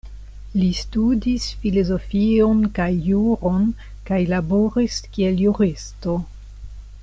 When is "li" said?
0.59-0.69